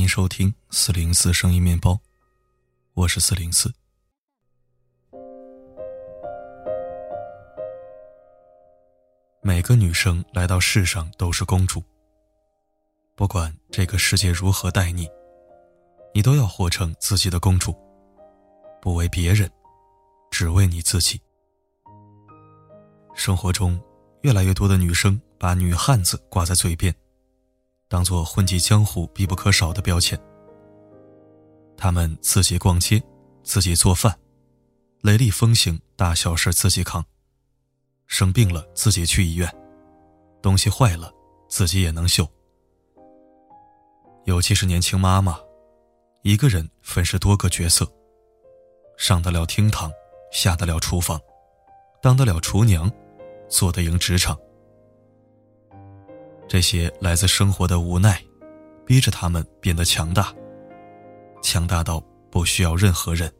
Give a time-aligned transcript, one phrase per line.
[0.00, 2.00] 您收听四零四声音面包，
[2.94, 3.70] 我是四零四。
[9.42, 11.84] 每个女生来到世上都是公主，
[13.14, 15.06] 不管这个世界如何待你，
[16.14, 17.76] 你都要活成自己的公主，
[18.80, 19.50] 不为别人，
[20.30, 21.20] 只为你自己。
[23.14, 23.78] 生活中，
[24.22, 26.90] 越来越多的女生把“女汉子”挂在嘴边。
[27.90, 30.16] 当做混迹江湖必不可少的标签。
[31.76, 33.02] 他们自己逛街，
[33.42, 34.16] 自己做饭，
[35.00, 37.04] 雷厉风行，大小事自己扛。
[38.06, 39.52] 生病了自己去医院，
[40.40, 41.12] 东西坏了
[41.48, 42.24] 自己也能修。
[44.24, 45.40] 尤其是年轻妈妈，
[46.22, 47.90] 一个人分饰多个角色，
[48.96, 49.90] 上得了厅堂，
[50.30, 51.20] 下得了厨房，
[52.00, 52.88] 当得了厨娘，
[53.48, 54.38] 做得赢职场。
[56.50, 58.20] 这些来自生活的无奈，
[58.84, 60.34] 逼着他们变得强大，
[61.40, 63.32] 强大到不需要任何人，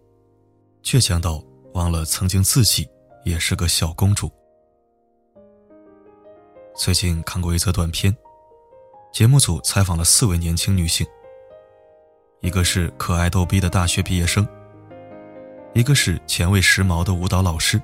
[0.80, 1.42] 倔强到
[1.74, 2.88] 忘了曾经自己
[3.24, 4.30] 也是个小公主。
[6.76, 8.16] 最近看过一则短片，
[9.12, 11.04] 节目组采访了四位年轻女性，
[12.42, 14.46] 一个是可爱逗逼的大学毕业生，
[15.74, 17.82] 一个是前卫时髦的舞蹈老师，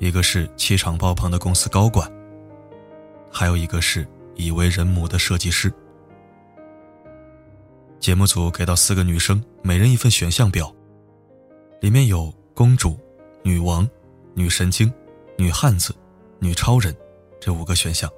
[0.00, 2.15] 一个是气场爆棚的公司高管。
[3.30, 5.72] 还有一个是已为人母的设计师。
[7.98, 10.72] 节目组给到四个女生每人一份选项表，
[11.80, 12.98] 里面有公主、
[13.42, 13.88] 女王、
[14.34, 14.92] 女神经、
[15.36, 15.94] 女汉子、
[16.38, 16.96] 女超人
[17.40, 18.10] 这五个选项，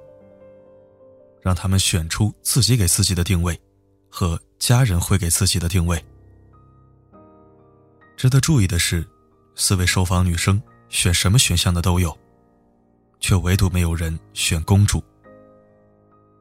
[1.41, 3.59] 让他们选出自己给自己的定位，
[4.09, 6.03] 和家人会给自己的定位。
[8.15, 9.07] 值得注意的是，
[9.55, 12.15] 四位受访女生选什么选项的都有。
[13.19, 15.03] 却唯独没有人选公主，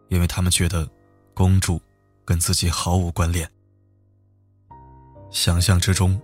[0.09, 0.89] 因为他们觉得
[1.35, 1.81] 公主
[2.25, 3.49] 跟自己毫无关联。
[5.31, 6.21] 想象之中，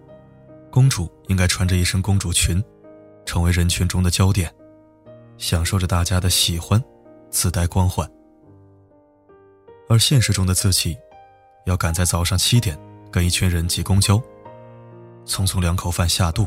[0.70, 2.62] 公主应该穿着一身公主裙，
[3.26, 4.53] 成为人群中的焦点，
[5.37, 6.82] 享受着大家的喜欢，
[7.31, 8.09] 自带光环。
[9.88, 10.97] 而现实中的自己，
[11.66, 12.78] 要赶在早上七点
[13.10, 14.16] 跟一群人挤公交，
[15.26, 16.47] 匆匆两口饭下肚，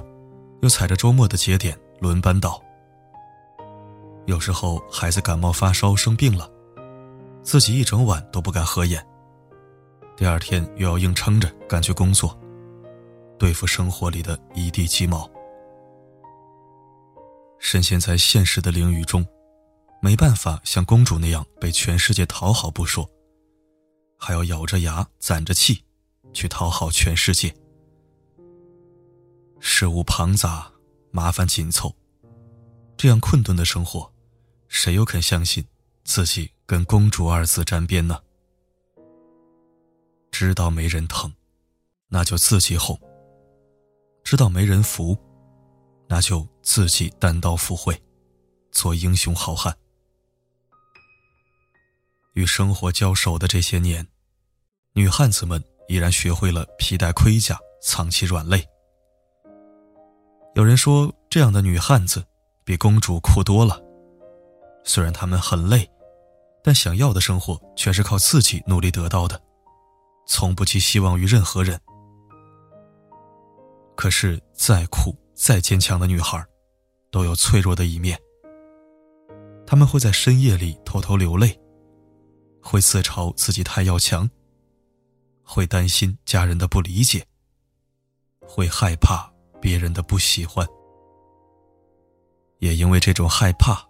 [0.61, 2.59] 又踩着周末的节点轮班倒。
[4.27, 6.51] 有时候孩子感冒发烧生病了，
[7.43, 9.03] 自己一整晚都不敢合眼。
[10.17, 12.37] 第二天又要硬撑着赶去工作，
[13.39, 15.29] 对付生活里的一地鸡毛。
[17.57, 19.25] 深陷在现实的囹圄中，
[20.01, 23.09] 没办法像公主那样被全世界讨好不说，
[24.17, 25.85] 还要咬着牙攒着气，
[26.33, 27.55] 去讨好全世界。
[29.61, 30.69] 事务庞杂，
[31.11, 31.95] 麻烦紧凑，
[32.97, 34.11] 这样困顿的生活。
[34.67, 35.65] 谁又肯相信
[36.03, 38.19] 自己跟“公主”二字沾边呢？
[40.31, 41.33] 知道没人疼，
[42.09, 42.95] 那就自己哄；
[44.23, 45.17] 知道没人扶，
[46.07, 47.99] 那就自己单刀赴会，
[48.71, 49.75] 做英雄好汉。
[52.33, 54.07] 与生活交手的这些年，
[54.93, 58.63] 女汉子们依然学会了皮带盔甲，藏起软肋。
[60.53, 62.23] 有人说，这样的女汉子
[62.63, 63.81] 比公主酷多了。
[64.83, 65.89] 虽然他们很累，
[66.63, 69.41] 但想要的生活全是靠自己努力得到的，
[70.25, 71.79] 从不寄希望于任何人。
[73.95, 76.45] 可是再苦再坚强的女孩，
[77.09, 78.19] 都有脆弱的一面。
[79.65, 81.59] 他们会在深夜里偷偷流泪，
[82.61, 84.29] 会自嘲自己太要强，
[85.43, 87.25] 会担心家人的不理解，
[88.41, 90.67] 会害怕别人的不喜欢，
[92.59, 93.86] 也因为这种害怕。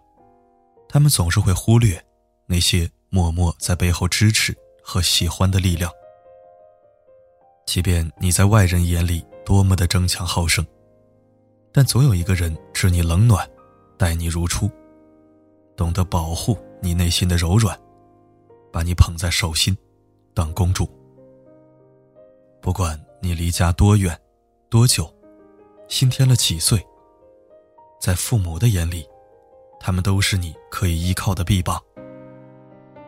[0.88, 2.02] 他们总是会忽略
[2.46, 5.92] 那些默默在背后支持和喜欢的力量。
[7.66, 10.66] 即便你在外人眼里多么的争强好胜，
[11.70, 13.46] 但总有一个人知你冷暖，
[13.98, 14.70] 待你如初，
[15.76, 17.78] 懂得保护你内心的柔软，
[18.72, 19.76] 把你捧在手心，
[20.32, 20.88] 当公主。
[22.62, 24.18] 不管你离家多远，
[24.70, 25.14] 多久，
[25.88, 26.82] 新添了几岁，
[28.00, 29.06] 在父母的眼里。
[29.80, 31.80] 他们都是你可以依靠的臂膀，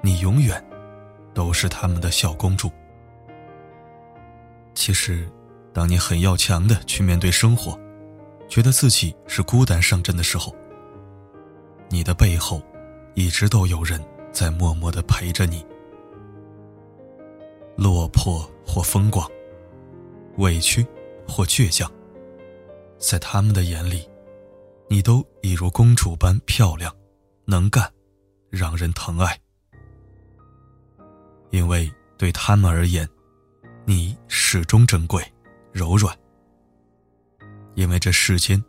[0.02, 0.64] 你永远
[1.34, 2.70] 都是他们的小公主。
[4.74, 5.28] 其实，
[5.72, 7.78] 当你很要强的去面对生活，
[8.48, 10.54] 觉得自己是孤单上阵的时候，
[11.88, 12.62] 你的背后
[13.14, 14.02] 一直都有人
[14.32, 15.64] 在默默的陪着你。
[17.76, 19.28] 落魄或风光，
[20.38, 20.86] 委屈
[21.26, 21.90] 或倔强，
[22.98, 24.08] 在他们的眼里。
[24.92, 26.92] 你都已如公主般漂亮、
[27.44, 27.88] 能干，
[28.50, 29.40] 让人疼爱。
[31.50, 31.88] 因为
[32.18, 33.08] 对他们而言，
[33.86, 35.24] 你始终珍贵、
[35.70, 36.12] 柔软。
[37.76, 38.60] 因为这世间，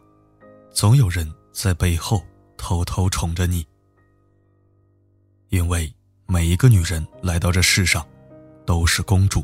[0.70, 2.24] 总有人在背后
[2.56, 3.66] 偷偷宠着你。
[5.50, 5.92] 因为
[6.28, 8.08] 每一个女人来到这世上，
[8.64, 9.44] 都是公主。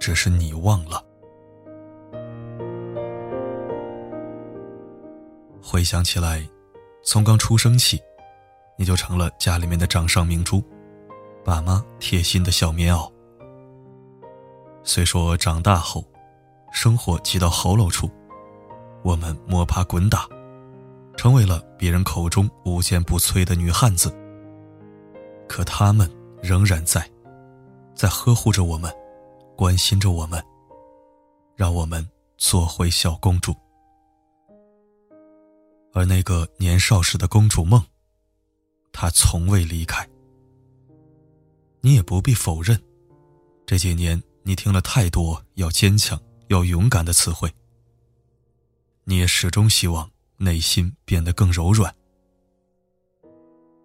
[0.00, 1.05] 只是你忘了。
[5.68, 6.48] 回想起来，
[7.02, 8.00] 从刚出生起，
[8.78, 10.62] 你就成了家里面的掌上明珠，
[11.44, 13.10] 爸妈贴心的小棉袄。
[14.84, 16.04] 虽说长大后，
[16.70, 18.08] 生活挤到喉咙处，
[19.02, 20.24] 我们摸爬滚打，
[21.16, 24.16] 成为了别人口中无坚不摧的女汉子。
[25.48, 26.08] 可他们
[26.40, 27.04] 仍然在，
[27.92, 28.88] 在呵护着我们，
[29.56, 30.40] 关心着我们，
[31.56, 32.08] 让我们
[32.38, 33.52] 做回小公主。
[35.96, 37.82] 而那个年少时的公主梦，
[38.92, 40.06] 她从未离开。
[41.80, 42.78] 你也不必否认，
[43.64, 47.50] 这几年你听了太多要坚强、要勇敢的词汇。
[49.04, 51.96] 你也始终希望内心变得更柔软。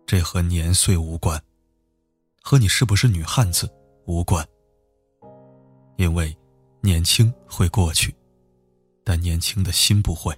[0.06, 1.42] 这和年岁无关。
[2.42, 3.72] 和你是不是女汉子
[4.06, 4.46] 无关，
[5.96, 6.36] 因为
[6.82, 8.14] 年轻会过去，
[9.06, 10.38] 但年轻的心不会。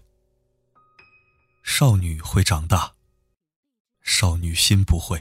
[1.63, 2.93] 少女会长大，
[4.01, 5.17] 少女心不会。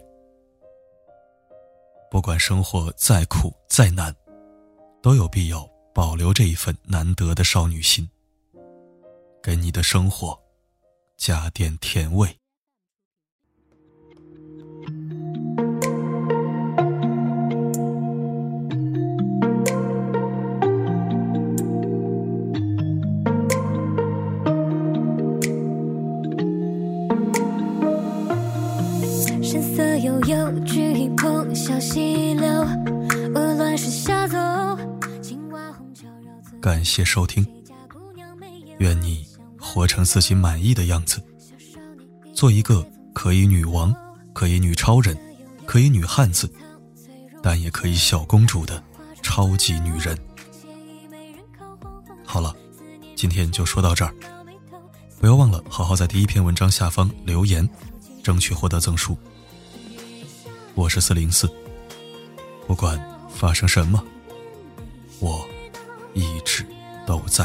[2.11, 4.15] 不管生活再苦再难，
[5.01, 8.11] 都有必要保留这一份难得的少女心，
[9.41, 10.39] 给你的生活
[11.17, 12.42] 加点甜味。
[36.61, 37.47] 感谢收听，
[38.79, 39.25] 愿你
[39.59, 41.23] 活成自己满意的样子，
[42.35, 43.95] 做一个可以女王、
[44.33, 45.17] 可以女超人、
[45.65, 46.51] 可以女汉子，
[47.41, 48.83] 但也可以小公主的
[49.23, 50.19] 超级女人。
[52.25, 52.55] 好了，
[53.15, 54.13] 今天就说到这儿，
[55.21, 57.69] 不要忘了好好在第一篇文章下方留言，
[58.25, 59.17] 争取获得赠书。
[60.75, 61.49] 我是四零四，
[62.67, 62.99] 不管
[63.29, 64.03] 发生什么，
[65.21, 65.47] 我
[66.15, 66.65] 一直
[67.07, 67.45] 都在。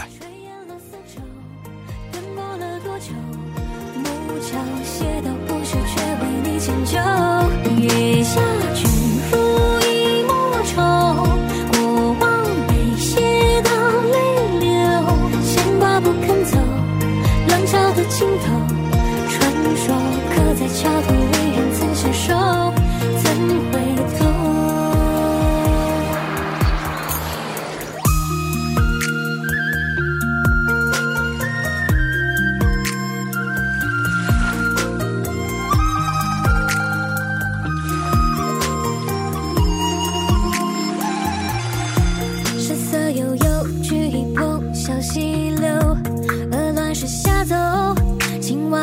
[2.12, 3.12] 等到了多久
[3.94, 7.27] 木桥写到不朽，却为你迁就。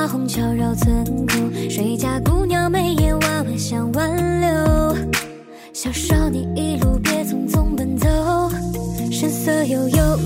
[0.06, 1.34] 红桥绕村口，
[1.70, 4.96] 谁家姑娘眉眼弯弯想挽留，
[5.72, 8.08] 小少年一路别匆匆奔走，
[9.10, 10.18] 神色悠悠。